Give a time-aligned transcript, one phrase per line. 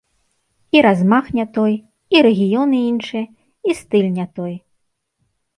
[0.75, 1.75] І размах не той,
[2.17, 3.25] і рэгіёны іншыя,
[3.69, 4.53] і стыль не той.